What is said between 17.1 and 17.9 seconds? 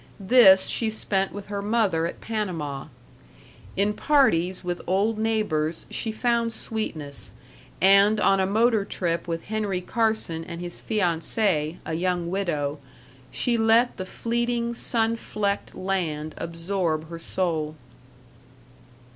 soul.